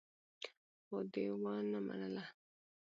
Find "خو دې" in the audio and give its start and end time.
0.83-1.25